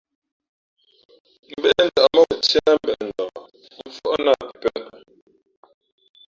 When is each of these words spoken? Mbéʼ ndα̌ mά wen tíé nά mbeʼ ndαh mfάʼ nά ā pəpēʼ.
Mbéʼ 1.57 1.79
ndα̌ 1.87 2.03
mά 2.13 2.21
wen 2.27 2.39
tíé 2.47 2.59
nά 2.65 2.71
mbeʼ 2.83 2.99
ndαh 3.07 3.31
mfάʼ 3.93 4.15
nά 4.25 4.31
ā 4.41 4.45
pəpēʼ. 4.61 5.03